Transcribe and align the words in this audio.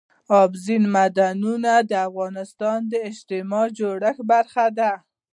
اوبزین 0.39 0.83
معدنونه 0.95 1.71
د 1.89 1.91
افغانستان 2.07 2.79
د 2.91 2.93
اجتماعي 3.09 3.69
جوړښت 3.79 4.21
برخه 4.31 4.65
ده. 4.79 4.91